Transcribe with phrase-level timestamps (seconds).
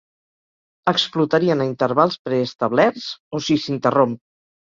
[0.91, 3.05] Explotarien a intervals preestablerts
[3.39, 4.19] o si s'interromp.